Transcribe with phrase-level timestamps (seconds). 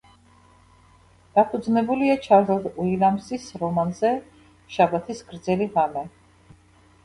[1.35, 4.13] დაფუძნებულია ჩარლზ უილიამსის რომანზე
[4.79, 6.09] შაბათის გრძელი ღამე.